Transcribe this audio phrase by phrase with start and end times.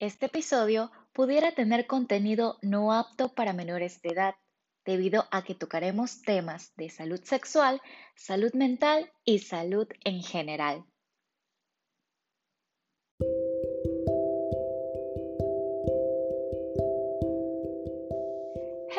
[0.00, 4.34] Este episodio pudiera tener contenido no apto para menores de edad,
[4.84, 7.82] debido a que tocaremos temas de salud sexual,
[8.14, 10.84] salud mental y salud en general.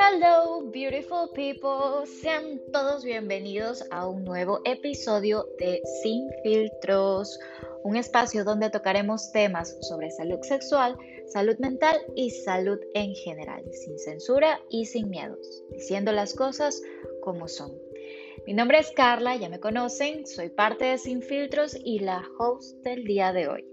[0.02, 2.05] Hello, beautiful people.
[2.07, 7.38] Sean todos bienvenidos a un nuevo episodio de Sin Filtros,
[7.84, 13.99] un espacio donde tocaremos temas sobre salud sexual, salud mental y salud en general, sin
[13.99, 16.81] censura y sin miedos, diciendo las cosas
[17.21, 17.77] como son.
[18.48, 22.77] Mi nombre es Carla, ya me conocen, soy parte de Sin Filtros y la host
[22.84, 23.66] del día de hoy.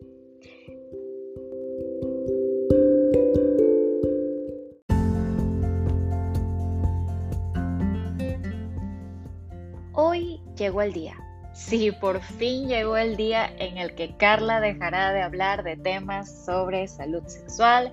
[10.57, 11.17] Llegó el día.
[11.53, 16.45] Sí, por fin llegó el día en el que Carla dejará de hablar de temas
[16.45, 17.91] sobre salud sexual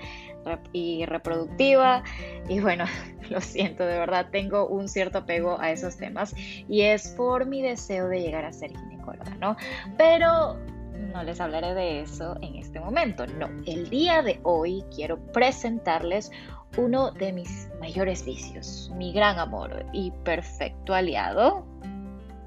[0.74, 2.04] y reproductiva.
[2.50, 2.86] Y bueno,
[3.30, 7.62] lo siento, de verdad tengo un cierto apego a esos temas y es por mi
[7.62, 9.56] deseo de llegar a ser ginecóloga, ¿no?
[9.98, 10.58] Pero
[11.14, 13.48] no les hablaré de eso en este momento, no.
[13.66, 16.32] El día de hoy quiero presentarles
[16.78, 21.66] uno de mis mayores vicios, mi gran amor y perfecto aliado,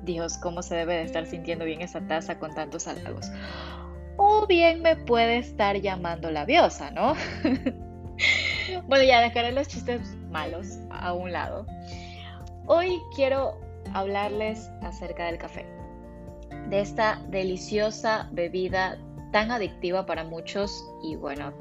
[0.07, 3.31] Dios, ¿cómo se debe de estar sintiendo bien esa taza con tantos halagos?
[4.17, 7.15] O bien me puede estar llamando labiosa, ¿no?
[8.87, 11.67] bueno, ya dejaré los chistes malos a un lado.
[12.67, 13.61] Hoy quiero
[13.93, 15.67] hablarles acerca del café,
[16.71, 18.99] de esta deliciosa bebida
[19.33, 21.53] tan adictiva para muchos y bueno,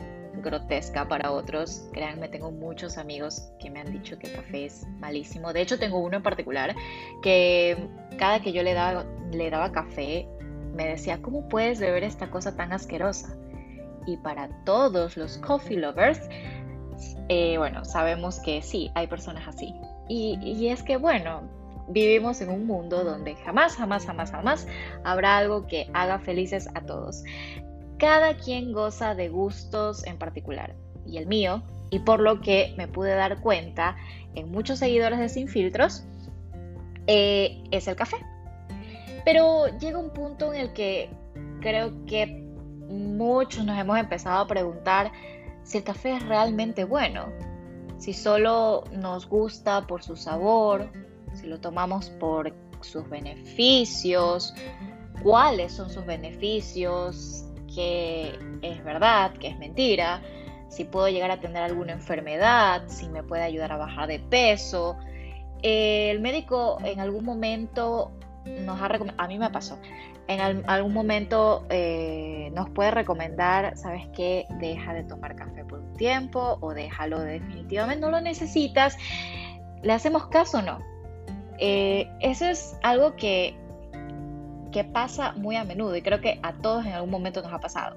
[0.42, 1.90] grotesca para otros.
[1.92, 5.52] Créanme, tengo muchos amigos que me han dicho que el café es malísimo.
[5.52, 6.76] De hecho, tengo uno en particular
[7.22, 10.28] que cada que yo le daba, le daba café,
[10.74, 13.36] me decía, ¿cómo puedes beber esta cosa tan asquerosa?
[14.06, 16.20] Y para todos los coffee lovers,
[17.30, 19.74] eh, bueno, sabemos que sí, hay personas así.
[20.08, 21.42] Y, y es que, bueno,
[21.88, 24.68] vivimos en un mundo donde jamás, jamás, jamás, jamás
[25.04, 27.24] habrá algo que haga felices a todos.
[27.98, 30.76] Cada quien goza de gustos en particular,
[31.06, 33.96] y el mío, y por lo que me pude dar cuenta
[34.34, 36.04] en muchos seguidores de Sin Filtros,
[37.08, 38.18] eh, es el café.
[39.24, 41.10] Pero llega un punto en el que
[41.62, 42.28] creo que
[42.88, 45.12] muchos nos hemos empezado a preguntar
[45.64, 47.28] si el café es realmente bueno,
[47.98, 50.92] si solo nos gusta por su sabor,
[51.34, 54.54] si lo tomamos por sus beneficios,
[55.24, 60.22] cuáles son sus beneficios, que es verdad, que es mentira,
[60.70, 64.98] si puedo llegar a tener alguna enfermedad, si me puede ayudar a bajar de peso.
[65.66, 68.12] El médico en algún momento
[68.46, 69.80] nos ha recomendado, a mí me pasó,
[70.28, 74.46] en algún momento eh, nos puede recomendar, ¿sabes qué?
[74.60, 78.98] Deja de tomar café por un tiempo o déjalo definitivamente, no lo necesitas.
[79.84, 80.80] ¿Le hacemos caso o no?
[81.60, 83.56] Eh, eso es algo que
[84.76, 87.60] que pasa muy a menudo y creo que a todos en algún momento nos ha
[87.60, 87.96] pasado.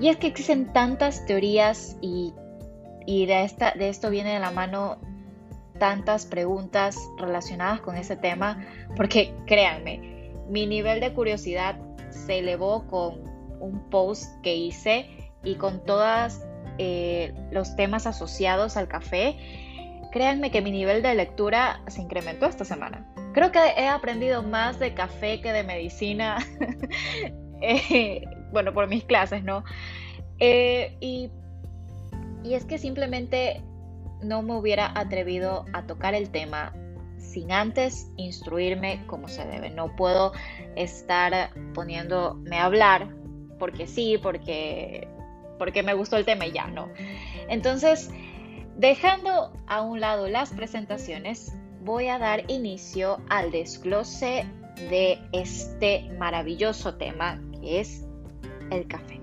[0.00, 2.32] Y es que existen tantas teorías y,
[3.06, 4.96] de, esta, de esto viene de la mano
[5.82, 11.74] tantas preguntas relacionadas con ese tema, porque créanme, mi nivel de curiosidad
[12.08, 13.24] se elevó con
[13.58, 15.10] un post que hice
[15.42, 16.40] y con todos
[16.78, 19.36] eh, los temas asociados al café.
[20.12, 23.12] Créanme que mi nivel de lectura se incrementó esta semana.
[23.34, 26.38] Creo que he aprendido más de café que de medicina,
[27.60, 28.22] eh,
[28.52, 29.64] bueno, por mis clases, ¿no?
[30.38, 31.28] Eh, y,
[32.44, 33.64] y es que simplemente
[34.22, 36.72] no me hubiera atrevido a tocar el tema
[37.18, 39.70] sin antes instruirme como se debe.
[39.70, 40.32] No puedo
[40.76, 43.08] estar poniéndome a hablar
[43.58, 45.08] porque sí, porque,
[45.58, 46.88] porque me gustó el tema y ya, ¿no?
[47.48, 48.10] Entonces,
[48.76, 54.46] dejando a un lado las presentaciones, voy a dar inicio al desglose
[54.90, 58.04] de este maravilloso tema que es
[58.70, 59.21] el café.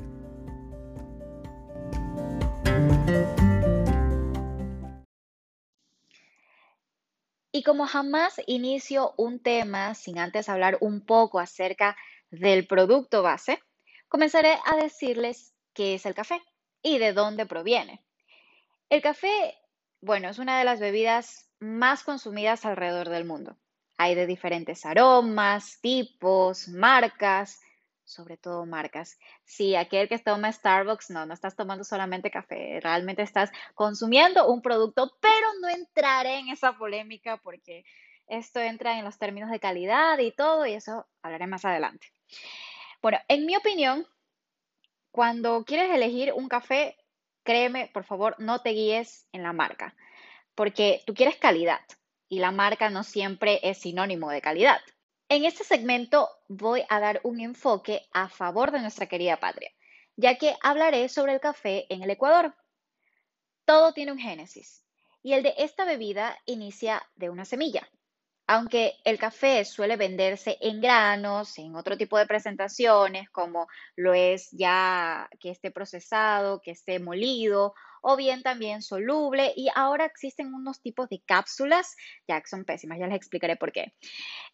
[7.59, 11.97] Y como jamás inicio un tema sin antes hablar un poco acerca
[12.31, 13.61] del producto base,
[14.07, 16.41] comenzaré a decirles qué es el café
[16.81, 18.01] y de dónde proviene.
[18.89, 19.57] El café,
[19.99, 23.57] bueno, es una de las bebidas más consumidas alrededor del mundo.
[23.97, 27.59] Hay de diferentes aromas, tipos, marcas,
[28.09, 29.19] sobre todo marcas.
[29.45, 34.61] Si aquel que toma Starbucks, no, no estás tomando solamente café, realmente estás consumiendo un
[34.61, 37.85] producto, pero no entraré en esa polémica porque
[38.27, 42.07] esto entra en los términos de calidad y todo, y eso hablaré más adelante.
[43.01, 44.05] Bueno, en mi opinión,
[45.11, 46.97] cuando quieres elegir un café,
[47.43, 49.95] créeme, por favor, no te guíes en la marca,
[50.55, 51.81] porque tú quieres calidad
[52.27, 54.81] y la marca no siempre es sinónimo de calidad.
[55.31, 59.69] En este segmento voy a dar un enfoque a favor de nuestra querida patria,
[60.15, 62.55] ya que hablaré sobre el café en el Ecuador.
[63.63, 64.83] Todo tiene un génesis
[65.21, 67.87] y el de esta bebida inicia de una semilla.
[68.51, 74.49] Aunque el café suele venderse en granos, en otro tipo de presentaciones, como lo es
[74.49, 80.81] ya que esté procesado, que esté molido, o bien también soluble, y ahora existen unos
[80.81, 81.95] tipos de cápsulas,
[82.27, 83.93] ya que son pésimas, ya les explicaré por qué.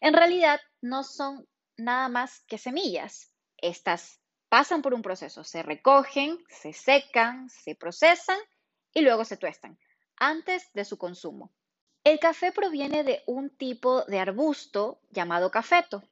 [0.02, 3.32] En realidad no son nada más que semillas.
[3.56, 4.20] Estas
[4.50, 8.38] pasan por un proceso, se recogen, se secan, se procesan
[8.92, 9.78] y luego se tuestan
[10.18, 11.50] antes de su consumo.
[12.06, 16.04] El café proviene de un tipo de arbusto llamado cafeto,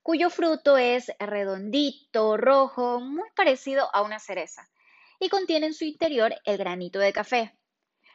[0.00, 4.70] cuyo fruto es redondito, rojo, muy parecido a una cereza,
[5.18, 7.58] y contiene en su interior el granito de café.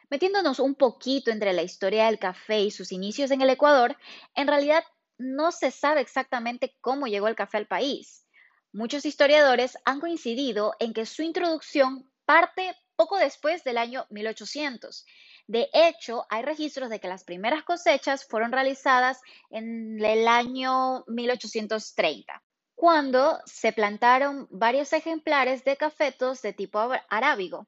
[0.08, 3.98] Metiéndonos un poquito entre la historia del café y sus inicios en el Ecuador,
[4.34, 4.82] en realidad
[5.18, 8.24] no se sabe exactamente cómo llegó el café al país.
[8.72, 15.04] Muchos historiadores han coincidido en que su introducción parte poco después del año 1800
[15.48, 22.42] de hecho, hay registros de que las primeras cosechas fueron realizadas en el año 1830,
[22.74, 26.78] cuando se plantaron varios ejemplares de cafetos de tipo
[27.08, 27.66] arábigo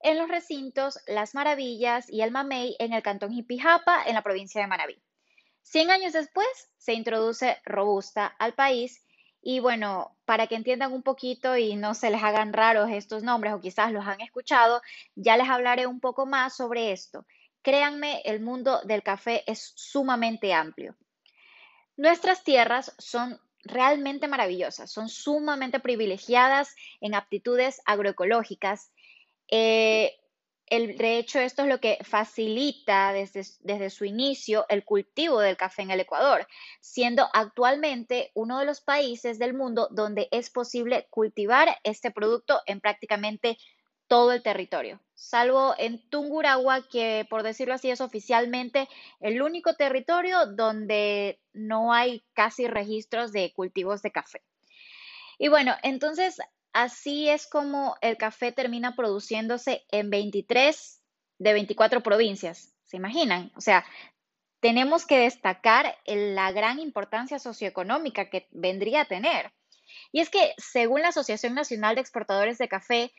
[0.00, 4.60] en los recintos Las Maravillas y El Mamey en el cantón Jipijapa, en la provincia
[4.60, 5.00] de Manabí.
[5.62, 9.03] Cien años después se introduce Robusta al país
[9.46, 13.52] y bueno, para que entiendan un poquito y no se les hagan raros estos nombres
[13.52, 14.80] o quizás los han escuchado,
[15.16, 17.26] ya les hablaré un poco más sobre esto.
[17.60, 20.96] Créanme, el mundo del café es sumamente amplio.
[21.98, 28.92] Nuestras tierras son realmente maravillosas, son sumamente privilegiadas en aptitudes agroecológicas.
[29.50, 30.16] Eh,
[30.78, 35.82] de hecho, esto es lo que facilita desde, desde, su inicio el cultivo del café
[35.82, 36.46] en el Ecuador,
[36.80, 42.80] siendo actualmente uno de los países del mundo donde es posible cultivar este producto en
[42.80, 43.58] prácticamente
[44.06, 48.88] todo el territorio, salvo en Tungurahua, que por decirlo así es oficialmente
[49.20, 54.42] el único territorio donde no hay casi registros de cultivos de café.
[55.38, 56.38] Y bueno, entonces
[56.74, 61.00] Así es como el café termina produciéndose en 23
[61.38, 62.74] de 24 provincias.
[62.82, 63.52] ¿Se imaginan?
[63.56, 63.86] O sea,
[64.58, 69.52] tenemos que destacar la gran importancia socioeconómica que vendría a tener.
[70.10, 73.12] Y es que, según la Asociación Nacional de Exportadores de Café,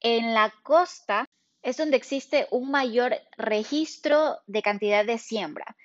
[0.00, 1.26] en la costa
[1.60, 5.76] es donde existe un mayor registro de cantidad de siembra.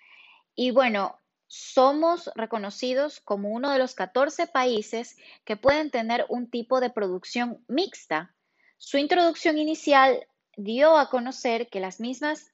[0.56, 6.80] Y bueno, somos reconocidos como uno de los 14 países que pueden tener un tipo
[6.82, 8.36] de producción mixta.
[8.78, 10.28] Su introducción inicial
[10.58, 12.52] dio a conocer que las mismas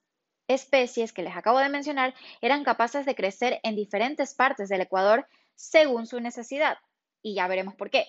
[0.47, 5.27] especies que les acabo de mencionar eran capaces de crecer en diferentes partes del Ecuador
[5.55, 6.77] según su necesidad.
[7.21, 8.05] Y ya veremos por qué.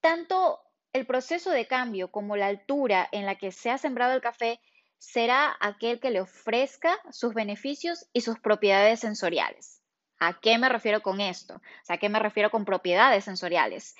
[0.00, 0.60] Tanto
[0.92, 4.60] el proceso de cambio como la altura en la que se ha sembrado el café
[4.98, 9.80] será aquel que le ofrezca sus beneficios y sus propiedades sensoriales.
[10.18, 11.60] ¿A qué me refiero con esto?
[11.88, 13.94] ¿a qué me refiero con propiedades sensoriales?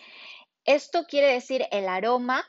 [0.64, 2.46] Esto quiere decir el aroma,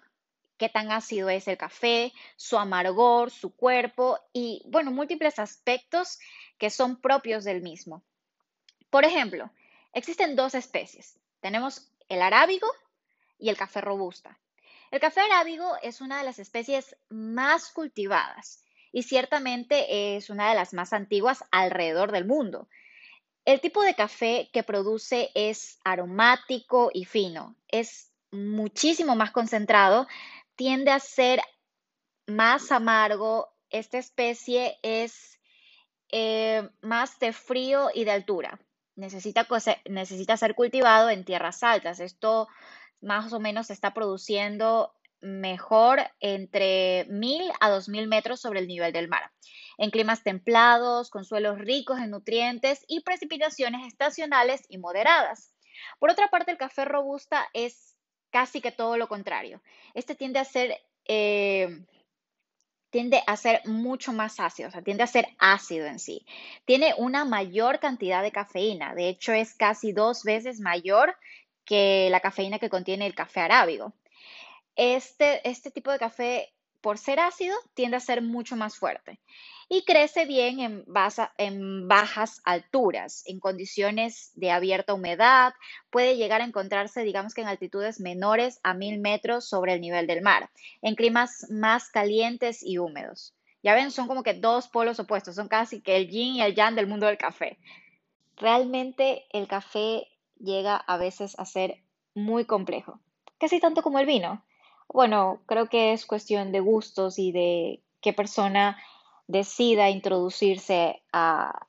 [0.57, 6.19] qué tan ácido es el café, su amargor, su cuerpo y, bueno, múltiples aspectos
[6.57, 8.03] que son propios del mismo.
[8.89, 9.51] Por ejemplo,
[9.93, 11.19] existen dos especies.
[11.41, 12.67] Tenemos el arábigo
[13.37, 14.39] y el café robusta.
[14.91, 20.55] El café arábigo es una de las especies más cultivadas y ciertamente es una de
[20.55, 22.69] las más antiguas alrededor del mundo.
[23.43, 30.07] El tipo de café que produce es aromático y fino, es muchísimo más concentrado,
[30.55, 31.41] tiende a ser
[32.27, 33.53] más amargo.
[33.69, 35.39] Esta especie es
[36.11, 38.59] eh, más de frío y de altura.
[38.95, 39.45] Necesita,
[39.89, 41.99] necesita ser cultivado en tierras altas.
[41.99, 42.47] Esto
[43.01, 48.93] más o menos se está produciendo mejor entre 1000 a 2000 metros sobre el nivel
[48.93, 49.31] del mar,
[49.77, 55.51] en climas templados, con suelos ricos en nutrientes y precipitaciones estacionales y moderadas.
[55.99, 57.95] Por otra parte, el café robusta es
[58.29, 59.61] casi que todo lo contrario.
[59.93, 61.85] Este tiende a ser eh,
[62.95, 66.25] tiende a ser mucho más ácido, o sea, tiende a ser ácido en sí.
[66.63, 71.13] Tiene una mayor cantidad de cafeína, de hecho es casi dos veces mayor
[71.65, 73.93] que la cafeína que contiene el café arábigo.
[74.75, 79.19] Este, este tipo de café por ser ácido, tiende a ser mucho más fuerte
[79.69, 80.85] y crece bien en,
[81.37, 85.53] en, bajas alturas, en condiciones de abierta humedad,
[85.89, 90.05] puede llegar a encontrarse, digamos que en altitudes menores a mil metros sobre el nivel
[90.05, 93.33] del mar, en climas más calientes y húmedos.
[93.63, 96.53] Ya ven, son como que dos polos opuestos, son casi que el yin y el
[96.53, 97.57] yang del mundo del café.
[98.37, 100.07] Realmente el café
[100.45, 101.83] llega a veces a ser
[102.13, 102.99] muy complejo,
[103.37, 104.45] casi tanto como el vino.
[104.87, 108.77] Bueno, creo que es cuestión de gustos y de qué persona
[109.27, 111.67] decida introducirse a,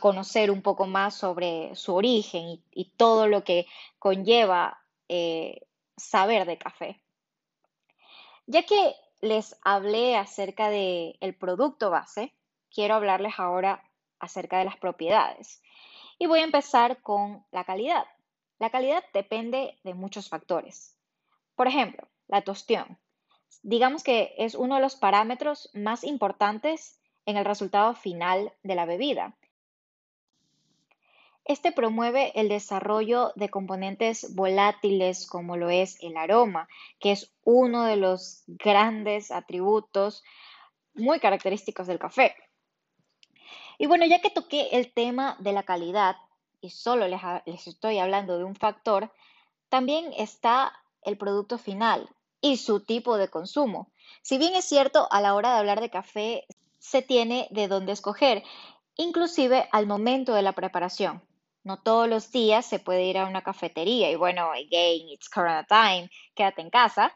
[0.00, 3.66] conocer un poco más sobre su origen y, todo lo que
[3.98, 5.60] conlleva eh,
[5.96, 7.00] saber de café.
[8.46, 12.34] Ya que les hablé acerca del el producto base,
[12.70, 13.82] quiero hablarles ahora
[14.18, 15.62] acerca de las propiedades.
[16.18, 18.04] Y voy a empezar con la calidad.
[18.58, 20.96] La calidad depende de muchos factores.
[21.56, 22.98] Por ejemplo, la tostión
[23.64, 28.84] digamos que es uno de los parámetros más importantes en el resultado final de la
[28.84, 29.34] bebida.
[31.46, 36.68] Este promueve el desarrollo de componentes volátiles como lo es el aroma,
[37.00, 40.24] que es uno de los grandes atributos
[40.94, 42.34] muy característicos del café.
[43.78, 46.16] Y bueno, ya que toqué el tema de la calidad
[46.60, 47.20] y solo les,
[47.66, 49.12] estoy hablando de un factor,
[49.68, 52.08] también está el producto final,
[52.44, 53.90] y su tipo de consumo.
[54.20, 56.46] Si bien es cierto, a la hora de hablar de café
[56.78, 58.42] se tiene de dónde escoger,
[58.96, 61.22] inclusive al momento de la preparación.
[61.62, 65.64] No todos los días se puede ir a una cafetería y bueno, again, it's corona
[65.64, 67.14] time, quédate en casa.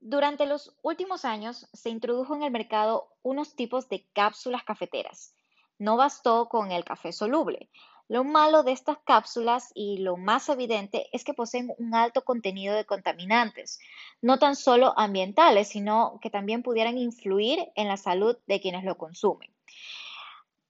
[0.00, 5.35] Durante los últimos años se introdujo en el mercado unos tipos de cápsulas cafeteras.
[5.78, 7.68] No bastó con el café soluble.
[8.08, 12.74] Lo malo de estas cápsulas y lo más evidente es que poseen un alto contenido
[12.74, 13.80] de contaminantes,
[14.22, 18.96] no tan solo ambientales, sino que también pudieran influir en la salud de quienes lo
[18.96, 19.52] consumen.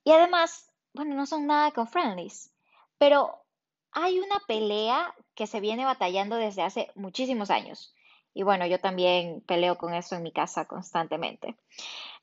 [0.03, 2.33] Y además, bueno, no son nada eco-friendly,
[2.97, 3.45] pero
[3.93, 7.95] hay una pelea que se viene batallando desde hace muchísimos años.
[8.33, 11.57] Y bueno, yo también peleo con eso en mi casa constantemente.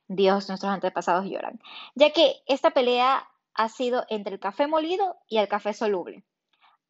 [0.07, 1.59] Dios, nuestros antepasados lloran.
[1.95, 6.23] Ya que esta pelea ha sido entre el café molido y el café soluble.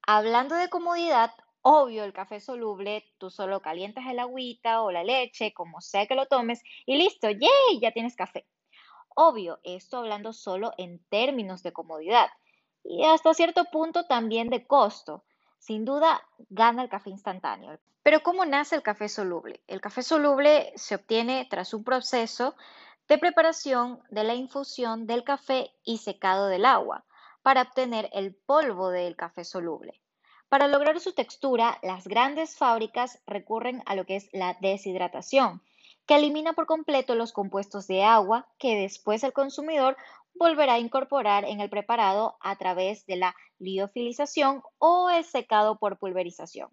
[0.06, 5.54] Hablando de comodidad, obvio, el café soluble, tú solo calientas el agüita o la leche,
[5.54, 7.80] como sea que lo tomes, y listo, ¡yay!
[7.82, 8.48] Ya tienes café.
[9.16, 12.30] Obvio, esto hablando solo en términos de comodidad
[12.84, 15.24] y hasta cierto punto también de costo.
[15.60, 17.80] Sin duda, gana el café instantáneo.
[18.02, 19.62] Pero ¿cómo nace el café soluble?
[19.68, 22.56] El café soluble se obtiene tras un proceso
[23.08, 27.06] de preparación de la infusión del café y secado del agua
[27.42, 30.00] para obtener el polvo del café soluble.
[30.50, 35.62] Para lograr su textura, las grandes fábricas recurren a lo que es la deshidratación,
[36.06, 39.98] que elimina por completo los compuestos de agua que después el consumidor
[40.36, 45.98] volverá a incorporar en el preparado a través de la liofilización o el secado por
[45.98, 46.70] pulverización.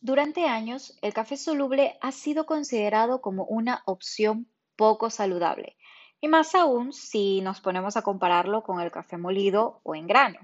[0.00, 5.76] Durante años, el café soluble ha sido considerado como una opción poco saludable.
[6.20, 10.38] Y más aún si nos ponemos a compararlo con el café molido o en grano.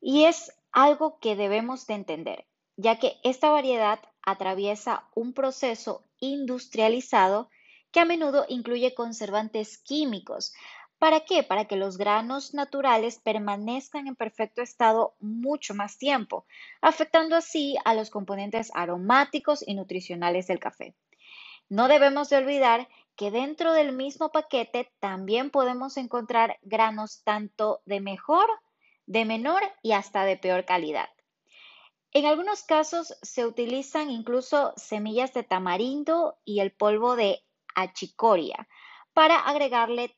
[0.00, 2.46] Y es algo que debemos de entender,
[2.76, 7.50] ya que esta variedad atraviesa un proceso industrializado
[7.92, 10.52] que a menudo incluye conservantes químicos.
[10.98, 11.42] ¿Para qué?
[11.42, 16.46] Para que los granos naturales permanezcan en perfecto estado mucho más tiempo,
[16.80, 20.94] afectando así a los componentes aromáticos y nutricionales del café.
[21.72, 22.86] No debemos de olvidar
[23.16, 28.46] que dentro del mismo paquete también podemos encontrar granos tanto de mejor,
[29.06, 31.08] de menor y hasta de peor calidad.
[32.10, 37.42] En algunos casos se utilizan incluso semillas de tamarindo y el polvo de
[37.74, 38.68] achicoria
[39.14, 40.14] para agregarle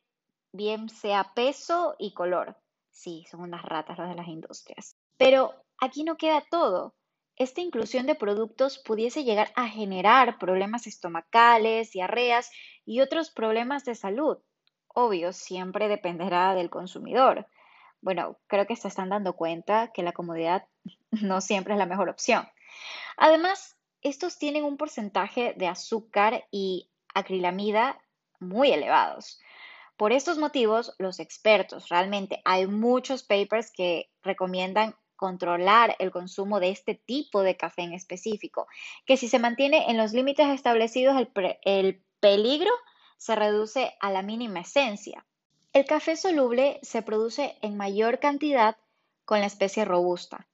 [0.51, 2.57] bien sea peso y color.
[2.91, 4.97] Sí, son unas ratas las de las industrias.
[5.15, 6.95] Pero aquí no queda todo.
[7.37, 12.49] Esta inclusión de productos pudiese llegar a generar problemas estomacales, diarreas
[12.85, 14.37] y otros problemas de salud.
[14.87, 17.47] Obvio, siempre dependerá del consumidor.
[17.99, 20.67] Bueno, creo que se están dando cuenta que la comodidad
[21.11, 22.47] no siempre es la mejor opción.
[23.17, 27.99] Además, estos tienen un porcentaje de azúcar y acrilamida
[28.39, 29.41] muy elevados.
[29.97, 36.69] Por estos motivos, los expertos, realmente hay muchos papers que recomiendan controlar el consumo de
[36.69, 38.67] este tipo de café en específico,
[39.05, 41.15] que si se mantiene en los límites establecidos,
[41.63, 42.71] el, peligro
[43.17, 45.25] se reduce a la mínima esencia.
[45.73, 48.77] El café soluble se produce en mayor cantidad
[49.25, 50.47] con la especie robusta.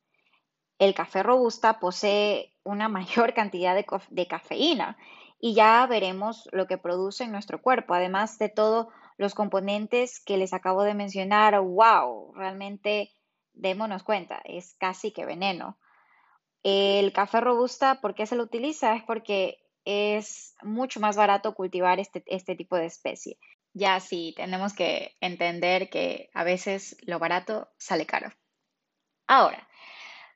[0.79, 4.97] el café robusta posee una mayor cantidad de, de cafeína
[5.39, 7.93] y ya veremos lo que produce en nuestro cuerpo.
[7.93, 8.87] Además de todos
[9.17, 13.11] los componentes que les acabo de mencionar, wow, realmente
[13.53, 15.77] démonos cuenta, es casi que veneno.
[16.63, 18.95] El café robusta, ¿por qué se lo utiliza?
[18.95, 23.37] Es porque es mucho más barato cultivar este, este tipo de especie.
[23.73, 28.31] Ya sí, tenemos que entender que a veces lo barato sale caro.
[29.27, 29.67] Ahora,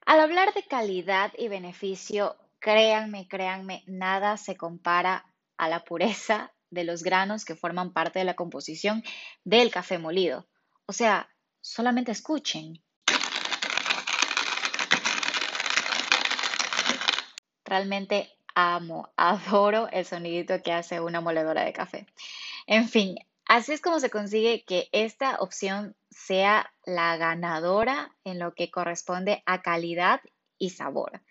[0.06, 5.26] al hablar de calidad y beneficio, créanme, créanme, nada se compara
[5.58, 9.04] a la pureza de los granos que forman parte de la composición
[9.44, 10.48] del café molido.
[10.86, 11.30] O sea,
[11.62, 12.85] solamente escuchen.
[17.66, 22.08] Realmente amo, adoro el sonidito que hace una moledora de café.
[22.68, 23.18] En fin,
[23.48, 29.44] así es como se consigue que esta opción sea la ganadora en lo que corresponde
[29.46, 30.22] a calidad
[30.58, 31.22] y sabor.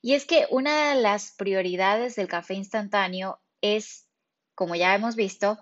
[0.00, 4.06] Y es que una de las prioridades del café instantáneo es,
[4.54, 5.58] como ya hemos visto,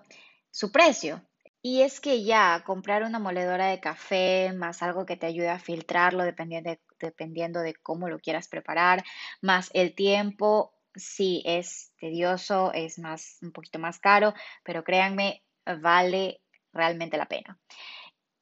[0.51, 1.21] su precio.
[1.61, 5.59] Y es que ya comprar una moledora de café más algo que te ayude a
[5.59, 9.03] filtrarlo dependiendo de, dependiendo de cómo lo quieras preparar,
[9.41, 15.43] más el tiempo, sí es tedioso, es más un poquito más caro, pero créanme,
[15.81, 16.41] vale
[16.73, 17.59] realmente la pena.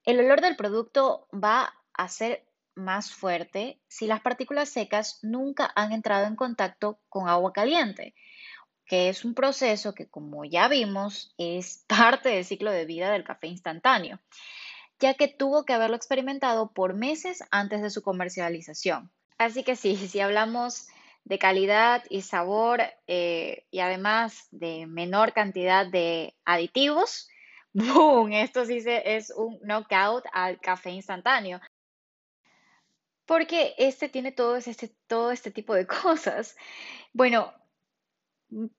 [0.04, 2.46] El olor del producto va a ser
[2.76, 8.14] más fuerte si las partículas secas nunca han entrado en contacto con agua caliente
[8.88, 13.24] que es un proceso que, como ya vimos, es parte del ciclo de vida del
[13.24, 14.20] café instantáneo,
[15.00, 19.12] ya que tuvo que haberlo experimentado por meses antes de su comercialización.
[19.38, 20.88] Así que sí, si hablamos
[21.24, 27.30] de calidad y sabor eh, y además de menor cantidad de aditivos,
[27.74, 28.34] ¡boom!
[28.34, 31.60] Esto sí es un knockout al café instantáneo.
[33.26, 34.34] Porque este tiene
[34.66, 36.56] este, todo este tipo de cosas.
[37.14, 37.54] Bueno,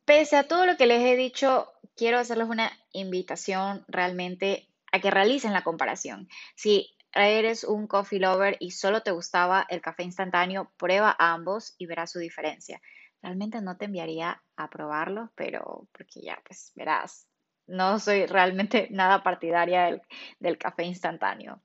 [0.06, 4.66] Pese a todo lo que les he dicho, quiero hacerles una invitación realmente
[5.00, 6.28] que realicen la comparación.
[6.54, 11.86] Si eres un coffee lover y solo te gustaba el café instantáneo, prueba ambos y
[11.86, 12.80] verás su diferencia.
[13.22, 17.26] Realmente no te enviaría a probarlo, pero porque ya, pues verás,
[17.66, 20.00] no soy realmente nada partidaria
[20.38, 21.60] del, café instantáneo.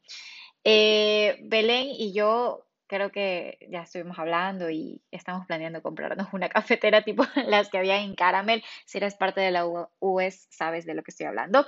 [0.64, 7.04] Eh, Belén y yo creo que ya estuvimos hablando y estamos planeando comprarnos una cafetera
[7.04, 8.64] tipo las que había en Caramel.
[8.86, 11.66] Si eres parte de la US, sabes de lo que estoy hablando.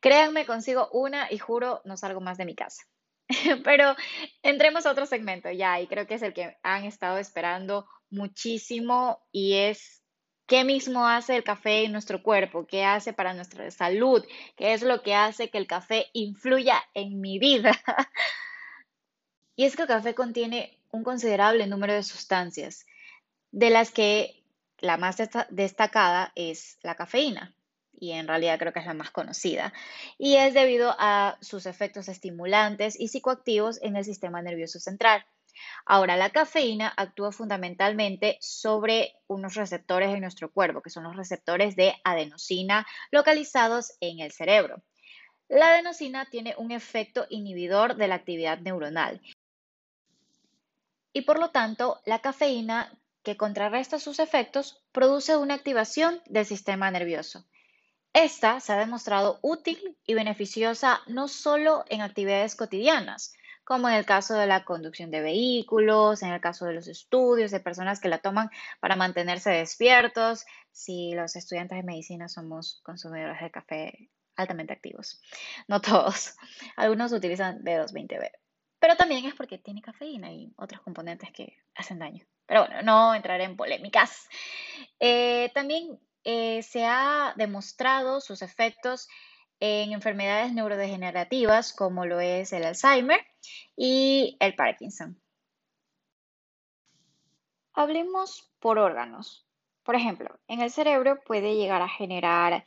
[0.00, 2.82] Créanme, consigo una y juro no salgo más de mi casa.
[3.64, 3.96] Pero
[4.42, 9.26] entremos a otro segmento ya, y creo que es el que han estado esperando muchísimo
[9.32, 10.02] y es
[10.46, 14.24] qué mismo hace el café en nuestro cuerpo, qué hace para nuestra salud,
[14.56, 17.72] qué es lo que hace que el café influya en mi vida.
[19.58, 22.84] Y es que el café contiene un considerable número de sustancias,
[23.52, 24.44] de las que
[24.78, 25.16] la más
[25.48, 27.54] destacada es la cafeína,
[27.98, 29.72] y en realidad creo que es la más conocida,
[30.18, 35.24] y es debido a sus efectos estimulantes y psicoactivos en el sistema nervioso central.
[35.86, 41.76] Ahora, la cafeína actúa fundamentalmente sobre unos receptores en nuestro cuerpo, que son los receptores
[41.76, 44.82] de adenosina localizados en el cerebro.
[45.48, 49.20] La adenosina tiene un efecto inhibidor de la actividad neuronal
[51.16, 56.90] y por lo tanto la cafeína que contrarresta sus efectos produce una activación del sistema
[56.90, 57.46] nervioso.
[58.16, 64.06] Esta se ha demostrado útil y beneficiosa no solo en actividades cotidianas, como en el
[64.06, 68.08] caso de la conducción de vehículos, en el caso de los estudios, de personas que
[68.08, 68.48] la toman
[68.80, 75.20] para mantenerse despiertos, si los estudiantes de medicina somos consumidores de café altamente activos.
[75.68, 76.36] No todos.
[76.76, 78.30] Algunos utilizan B220B
[78.78, 82.24] pero también es porque tiene cafeína y otros componentes que hacen daño.
[82.46, 84.28] Pero bueno, no entraré en polémicas.
[85.00, 89.08] Eh, también eh, se ha demostrado sus efectos
[89.60, 93.20] en enfermedades neurodegenerativas como lo es el Alzheimer
[93.76, 95.22] y el Parkinson.
[97.74, 99.46] Hablemos por órganos.
[99.84, 102.64] Por ejemplo, en el cerebro puede llegar a generar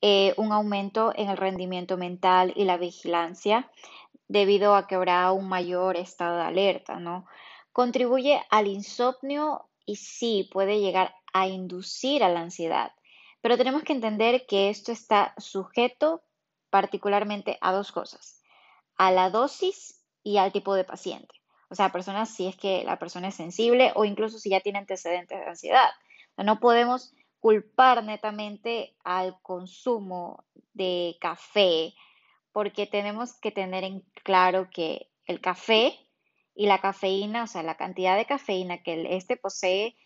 [0.00, 3.70] eh, un aumento en el rendimiento mental y la vigilancia,
[4.26, 7.26] debido a que habrá un mayor estado de alerta, ¿no?
[7.72, 12.92] Contribuye al insomnio y sí puede llegar a inducir a la ansiedad,
[13.42, 16.22] pero tenemos que entender que esto está sujeto
[16.70, 18.42] particularmente a dos cosas,
[18.96, 21.34] a la dosis y al tipo de paciente.
[21.68, 24.78] O sea, personas si es que la persona es sensible o incluso si ya tiene
[24.78, 25.90] antecedentes de ansiedad.
[26.36, 31.92] No podemos culpar netamente al consumo de café,
[32.52, 35.98] porque tenemos que tener en claro que el café
[36.54, 39.96] y la cafeína, o sea, la cantidad de cafeína que este posee,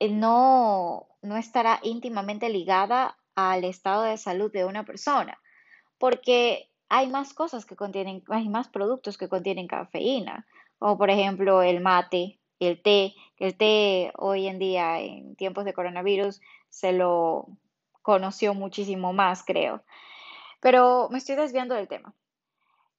[0.00, 5.38] no, no estará íntimamente ligada al estado de salud de una persona,
[5.98, 10.46] porque hay más cosas que contienen, hay más productos que contienen cafeína,
[10.78, 15.74] como por ejemplo el mate, el té, el té hoy en día en tiempos de
[15.74, 17.46] coronavirus se lo
[18.02, 19.82] conoció muchísimo más, creo.
[20.60, 22.14] Pero me estoy desviando del tema.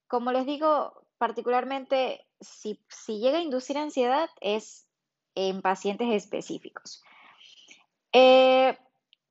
[0.06, 4.86] Como les digo, particularmente si, llega a inducir ansiedad es
[5.34, 7.02] en pacientes específicos.
[8.12, 8.76] Eh,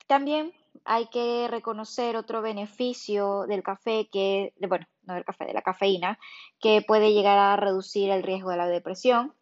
[0.06, 0.52] también
[0.84, 6.18] hay que reconocer otro beneficio del café que, bueno, no del café, de la cafeína,
[6.60, 9.34] que puede llegar a reducir el riesgo de la depresión,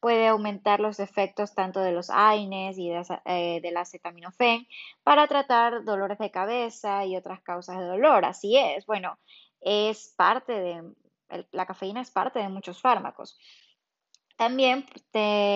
[0.00, 4.66] puede aumentar los efectos tanto de los AINES y de, eh, del acetaminofén
[5.02, 8.24] para tratar dolores de cabeza y otras causas de dolor.
[8.24, 9.18] Así es, bueno,
[9.60, 10.82] es parte de,
[11.50, 13.38] la cafeína es parte de muchos fármacos.
[14.36, 14.86] También,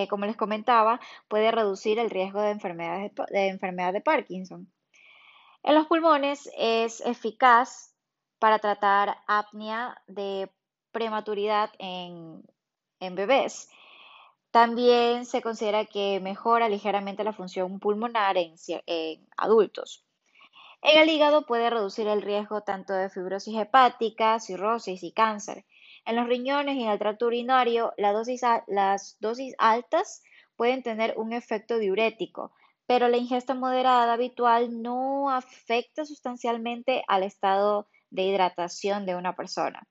[0.09, 4.73] como les comentaba, puede reducir el riesgo de, enfermedades, de enfermedad de Parkinson.
[5.63, 7.95] En los pulmones es eficaz
[8.39, 10.51] para tratar apnea de
[10.93, 12.43] prematuridad en,
[12.99, 13.69] bebés.
[14.51, 18.55] También se considera que mejora ligeramente la función pulmonar en,
[18.87, 20.05] en adultos.
[20.83, 25.67] En el hígado puede reducir el riesgo tanto de fibrosis hepática, cirrosis y cáncer.
[26.05, 30.23] En los riñones y en el tracto urinario, las dosis altas
[30.57, 32.53] pueden tener un efecto diurético,
[32.87, 39.87] pero la ingesta moderada habitual no afecta sustancialmente al estado de hidratación de una persona.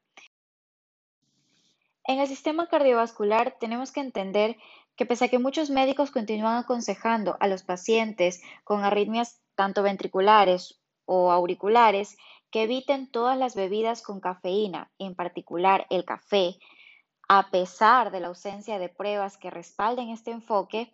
[2.04, 4.58] En el sistema cardiovascular tenemos que entender
[4.95, 10.80] que pese a que muchos médicos continúan aconsejando a los pacientes con arritmias tanto ventriculares
[11.06, 12.17] o auriculares
[12.51, 16.57] que eviten todas las bebidas con cafeína, en particular el café,
[17.27, 20.91] a pesar de la ausencia de pruebas que respalden este enfoque,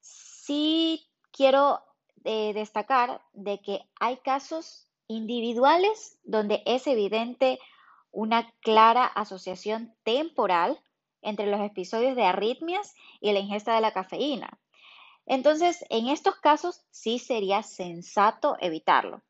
[0.00, 1.80] sí quiero
[2.24, 7.58] eh, destacar de que hay casos individuales donde es evidente
[8.12, 10.80] una clara asociación temporal
[11.22, 14.58] entre los episodios de arritmias y la ingesta de la cafeína.
[15.26, 19.22] Entonces, en estos casos sí sería sensato evitarlo.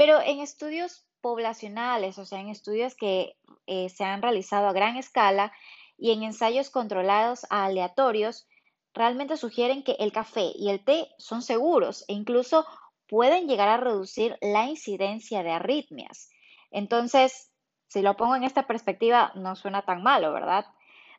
[0.00, 3.36] Pero en estudios poblacionales, o sea, en estudios que
[3.66, 5.52] eh, se han realizado a gran escala
[5.98, 8.48] y en ensayos controlados aleatorios,
[8.94, 12.64] realmente sugieren que el café y el té son seguros e incluso
[13.08, 16.30] pueden llegar a reducir la incidencia de arritmias.
[16.70, 17.50] Entonces,
[17.88, 20.64] si lo pongo en esta perspectiva, no suena tan malo, ¿verdad?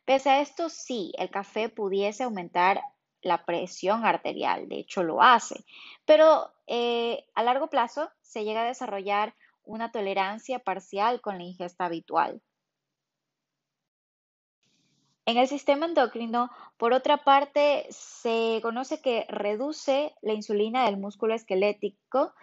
[0.04, 2.82] Pese a esto, sí, el café pudiese aumentar
[3.22, 5.64] la presión arterial, de hecho lo hace,
[6.04, 11.84] pero eh, a largo plazo se llega a desarrollar una tolerancia parcial con la ingesta
[11.84, 12.42] habitual.
[15.24, 21.34] En el sistema endocrino, por otra parte, se conoce que reduce la insulina del músculo
[21.34, 22.34] esquelético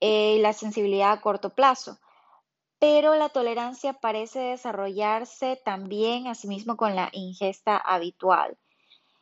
[0.00, 1.98] eh, y la sensibilidad a corto plazo,
[2.78, 8.56] pero la tolerancia parece desarrollarse también asimismo con la ingesta habitual.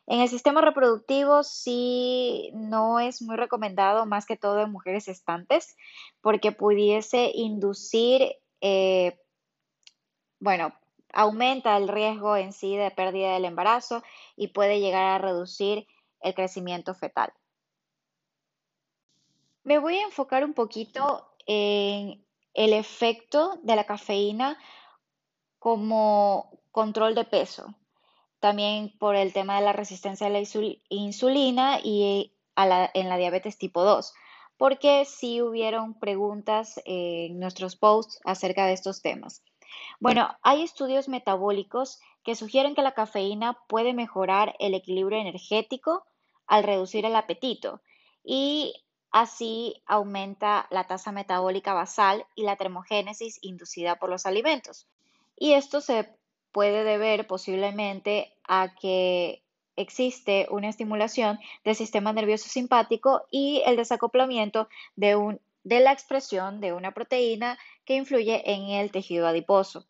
[0.06, 5.76] En el sistema reproductivo sí no es muy recomendado más que todo en mujeres estantes
[6.20, 9.18] porque pudiese inducir, eh,
[10.40, 10.74] bueno,
[11.12, 14.02] aumenta el riesgo en sí de pérdida del embarazo
[14.36, 15.86] y puede llegar a reducir
[16.20, 17.32] el crecimiento fetal.
[19.62, 24.58] Me voy a enfocar un poquito en el efecto de la cafeína
[25.58, 27.74] como control de peso,
[28.44, 30.42] también por el tema de la resistencia a la
[30.90, 34.12] insulina y en la diabetes tipo 2,
[34.58, 39.42] porque sí hubieron preguntas en nuestros posts acerca de estos temas.
[39.98, 46.04] Bueno, hay estudios metabólicos que sugieren que la cafeína puede mejorar el equilibrio energético
[46.46, 47.80] al reducir el apetito
[48.22, 48.74] y
[49.10, 54.86] así aumenta la tasa metabólica basal y la termogénesis inducida por los alimentos.
[55.34, 56.14] Y esto se
[56.52, 59.42] puede deber posiblemente a que
[59.76, 66.60] existe una estimulación del sistema nervioso simpático y el desacoplamiento de un de la expresión
[66.60, 69.86] de una proteína que influye en el tejido adiposo.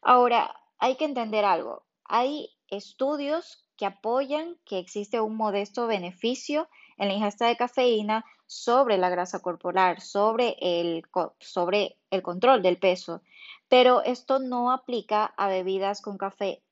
[0.00, 1.84] Ahora, hay que entender algo.
[2.04, 6.68] Hay estudios que apoyan que existe un modesto beneficio
[6.98, 11.02] en la ingesta de cafeína sobre la grasa corporal, sobre el,
[11.40, 13.22] sobre el control del peso,
[13.68, 16.62] pero esto no aplica a bebidas con, café,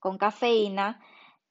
[0.00, 1.00] con cafeína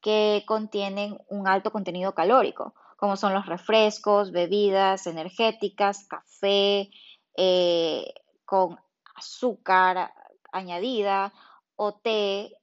[0.01, 6.89] que contienen un alto contenido calórico como son los refrescos, bebidas energéticas, café
[7.37, 8.77] eh, con
[9.15, 10.13] azúcar
[10.51, 11.31] añadida
[11.77, 12.57] o té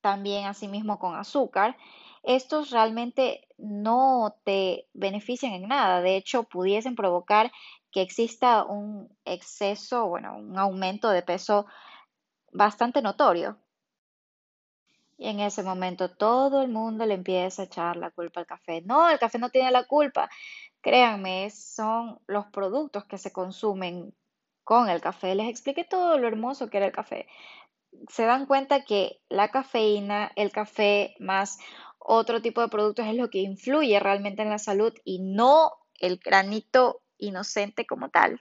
[0.00, 1.76] también asimismo con azúcar,
[2.24, 6.00] estos realmente no te benefician en nada.
[6.00, 7.52] De hecho, pudiesen provocar
[7.92, 11.66] que exista un exceso, bueno, un aumento de peso
[12.52, 13.56] bastante notorio.
[15.20, 18.80] Y en ese momento todo el mundo le empieza a echar la culpa al café.
[18.80, 20.30] No, el café no tiene la culpa.
[20.80, 24.14] Créanme, son los productos que se consumen
[24.64, 25.34] con el café.
[25.34, 27.26] Les expliqué todo lo hermoso que era el café.
[28.08, 31.58] Se dan cuenta que la cafeína, el café más
[31.98, 36.16] otro tipo de productos es lo que influye realmente en la salud y no el
[36.16, 38.40] granito inocente como tal.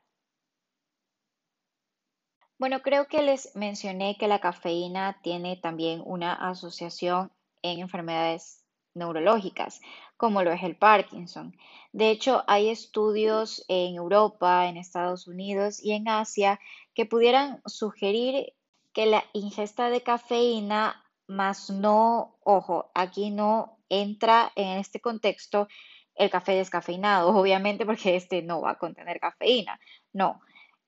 [2.60, 9.80] Bueno, creo que les mencioné que la cafeína tiene también una asociación en enfermedades neurológicas,
[10.18, 11.56] como lo es el Parkinson.
[11.94, 16.60] De hecho, hay estudios en Europa, en Estados Unidos y en Asia
[16.94, 18.54] que pudieran sugerir
[18.92, 25.70] que la ingesta de cafeína, más no, ojo, aquí no entra en este contexto
[26.14, 29.80] el café descafeinado, obviamente porque este no va a contener cafeína,
[30.12, 30.42] no,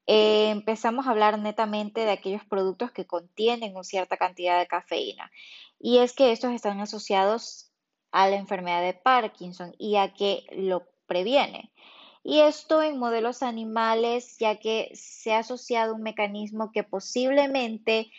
[0.08, 5.32] eh, empezamos a hablar netamente de aquellos productos que contienen una cierta cantidad de cafeína.
[5.80, 7.72] Y es que estos están asociados
[8.12, 11.72] a la enfermedad de Parkinson y a que lo previene.
[12.24, 18.12] Y esto en modelos animales, ya que se ha asociado un mecanismo que posiblemente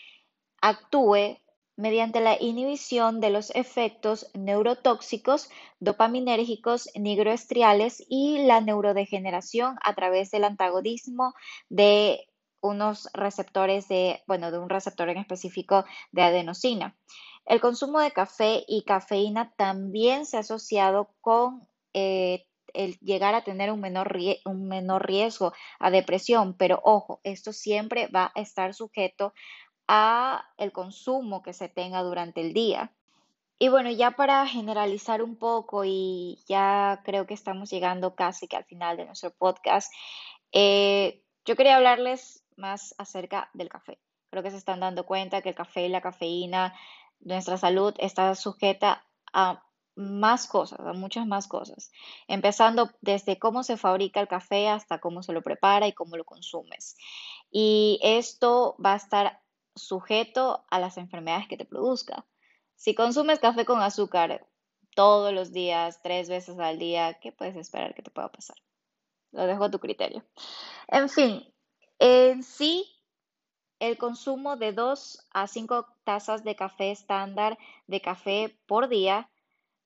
[0.60, 1.38] actúe
[1.76, 10.44] mediante la inhibición de los efectos neurotóxicos, dopaminérgicos, nigroestriales y la neurodegeneración a través del
[10.44, 11.34] antagonismo
[11.68, 12.26] de
[12.60, 16.96] unos receptores de, bueno, de un receptor en específico de adenosina.
[17.44, 23.44] El consumo de café y cafeína también se ha asociado con eh, el llegar a
[23.44, 28.74] tener un menor, un menor riesgo a depresión, pero ojo, esto siempre va a estar
[28.74, 29.34] sujeto
[29.88, 32.92] a el consumo que se tenga durante el día.
[33.58, 38.56] Y bueno, ya para generalizar un poco y ya creo que estamos llegando casi que
[38.56, 39.92] al final de nuestro podcast,
[40.50, 43.98] eh, yo quería hablarles más acerca del café.
[44.30, 46.74] Creo que se están dando cuenta que el café y la cafeína,
[47.20, 49.62] nuestra salud está sujeta a
[49.94, 51.92] más cosas, a muchas más cosas,
[52.26, 56.24] empezando desde cómo se fabrica el café hasta cómo se lo prepara y cómo lo
[56.24, 56.96] consumes.
[57.50, 59.41] Y esto va a estar
[59.74, 62.26] sujeto a las enfermedades que te produzca.
[62.76, 64.46] Si consumes café con azúcar
[64.94, 68.56] todos los días, tres veces al día, ¿qué puedes esperar que te pueda pasar?
[69.30, 70.24] Lo dejo a tu criterio.
[70.88, 71.52] En fin,
[71.98, 72.86] en sí,
[73.78, 79.30] el consumo de 2 a 5 tazas de café estándar de café por día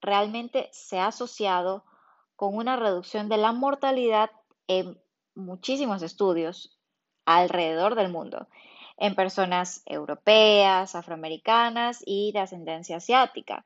[0.00, 1.84] realmente se ha asociado
[2.34, 4.30] con una reducción de la mortalidad
[4.66, 5.00] en
[5.34, 6.78] muchísimos estudios
[7.24, 8.48] alrededor del mundo
[8.96, 13.64] en personas europeas, afroamericanas y de ascendencia asiática.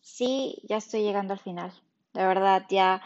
[0.00, 1.72] Sí, ya estoy llegando al final.
[2.12, 3.02] De verdad, ya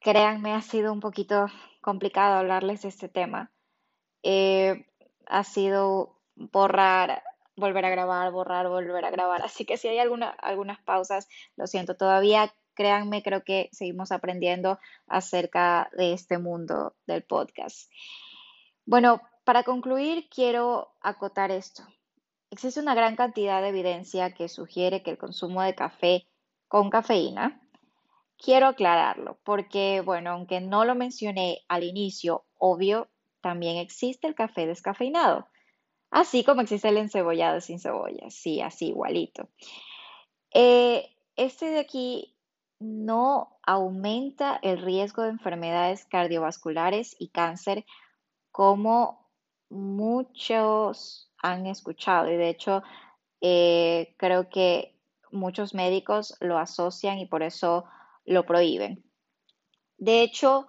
[0.00, 1.46] créanme, ha sido un poquito
[1.80, 3.50] complicado hablarles de este tema.
[4.22, 4.86] Eh,
[5.26, 7.22] ha sido borrar,
[7.56, 9.42] volver a grabar, borrar, volver a grabar.
[9.42, 12.54] Así que si hay alguna, algunas pausas, lo siento todavía.
[12.74, 17.90] Créanme, creo que seguimos aprendiendo acerca de este mundo del podcast.
[18.86, 21.82] Bueno, para concluir, quiero acotar esto.
[22.50, 26.26] Existe una gran cantidad de evidencia que sugiere que el consumo de café
[26.68, 27.60] con cafeína,
[28.38, 33.08] quiero aclararlo, porque, bueno, aunque no lo mencioné al inicio, obvio,
[33.40, 35.48] también existe el café descafeinado,
[36.10, 39.48] así como existe el encebollado sin cebolla, sí, así igualito.
[40.54, 42.36] Eh, este de aquí
[42.78, 47.84] no aumenta el riesgo de enfermedades cardiovasculares y cáncer
[48.50, 49.21] como
[49.72, 52.82] muchos han escuchado y de hecho
[53.40, 54.98] eh, creo que
[55.32, 57.84] muchos médicos lo asocian y por eso
[58.24, 59.04] lo prohíben.
[59.96, 60.68] De hecho,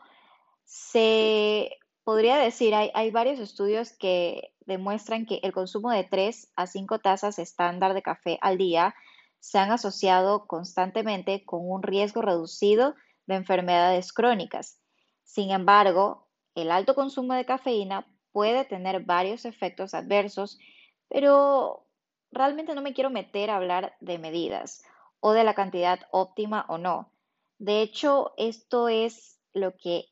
[0.64, 6.68] se podría decir, hay, hay varios estudios que demuestran que el consumo de 3 a
[6.68, 8.96] 5 tazas estándar de café al día
[9.40, 12.96] se han asociado constantemente con un riesgo reducido
[13.28, 14.80] de enfermedades crónicas.
[15.24, 20.60] Sin embargo, el alto consumo de cafeína puede tener varios efectos adversos,
[21.08, 21.86] pero
[22.32, 24.84] realmente no me quiero meter a hablar de medidas
[25.22, 27.12] o de la cantidad óptima o no.
[27.60, 30.10] De hecho, esto es lo que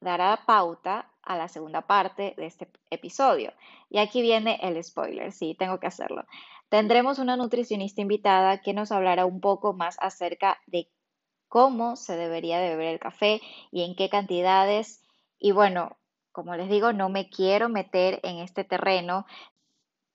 [0.00, 3.52] dará pauta a la segunda parte de este episodio.
[3.90, 6.24] Y aquí viene el spoiler, sí, tengo que hacerlo.
[6.68, 10.88] Tendremos una nutricionista invitada que nos hablará un poco más acerca de
[11.48, 13.40] cómo se debería de beber el café
[13.70, 15.02] y en qué cantidades.
[15.38, 15.96] Y bueno,
[16.38, 19.26] como les digo, no me quiero meter en este terreno.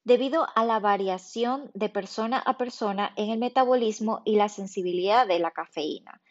[0.05, 5.39] debido a la variación de persona a persona en el metabolismo y la sensibilidad de
[5.39, 6.21] la cafeína,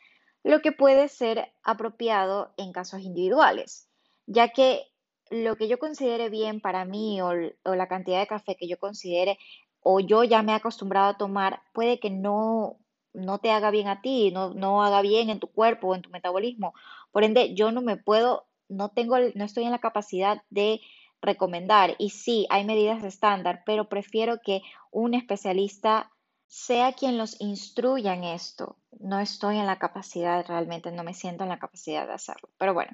[0.44, 3.90] lo que puede ser apropiado en casos individuales,
[4.26, 4.90] ya que
[5.28, 9.38] lo que yo considere bien para mí o, la cantidad de café que yo considere
[9.80, 12.78] o yo ya me he acostumbrado a tomar puede que no,
[13.12, 16.00] no te haga bien a ti, no, no haga bien en tu cuerpo o en
[16.00, 16.72] tu metabolismo.
[17.10, 20.80] Por ende, yo no me puedo, no tengo, no estoy en la capacidad de
[21.20, 21.94] recomendar.
[21.98, 26.10] Y sí, hay medidas estándar, pero prefiero que un especialista
[26.46, 28.76] sea quien los instruya en esto.
[28.98, 32.50] No estoy en la capacidad, realmente no me siento en la capacidad de hacerlo.
[32.58, 32.92] Pero bueno,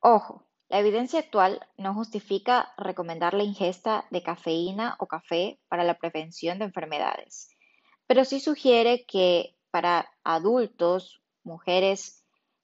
[0.00, 5.94] ojo, la evidencia actual no justifica recomendar la ingesta de cafeína o café para la
[5.94, 7.48] prevención de enfermedades,
[8.06, 12.22] pero sí sugiere que para adultos, mujeres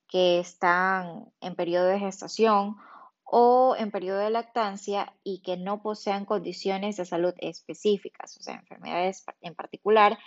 [0.09, 2.77] que están en periodo de gestación
[3.25, 8.55] o en periodo de lactancia y que no posean condiciones de salud específicas, o sea,
[8.57, 10.19] enfermedades en particular,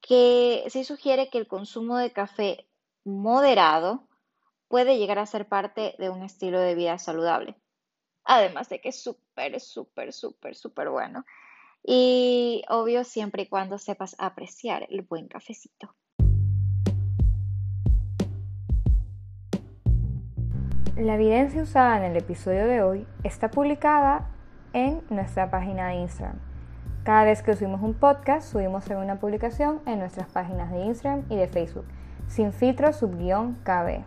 [0.00, 2.68] que sí sugiere que el consumo de café
[3.04, 4.06] moderado
[4.68, 7.56] puede llegar a ser parte de un estilo de vida saludable.
[8.24, 11.24] Además de que es súper, súper, súper, súper bueno.
[11.82, 15.94] Y obvio siempre y cuando sepas apreciar el buen cafecito.
[20.96, 24.28] La evidencia usada en el episodio de hoy está publicada
[24.72, 26.38] en nuestra página de Instagram.
[27.04, 31.36] Cada vez que subimos un podcast, subimos una publicación en nuestras páginas de Instagram y
[31.36, 31.84] de Facebook,
[32.28, 34.04] sin filtro subguión KB.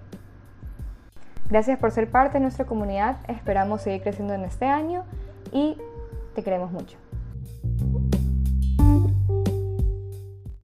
[1.47, 5.04] Gracias por ser parte de nuestra comunidad, esperamos seguir creciendo en este año
[5.52, 5.78] y
[6.34, 6.97] te queremos mucho.